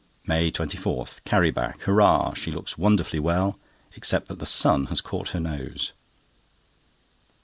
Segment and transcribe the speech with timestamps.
[0.25, 1.81] MAY 24.—Carrie back.
[1.81, 2.33] Hoorah!
[2.35, 3.55] She looks wonderfully well,
[3.95, 5.91] except that the sun has caught her nose.